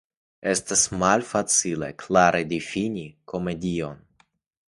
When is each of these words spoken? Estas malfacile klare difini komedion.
Estas 0.51 0.85
malfacile 1.01 1.91
klare 2.03 2.41
difini 2.55 3.05
komedion. 3.35 4.03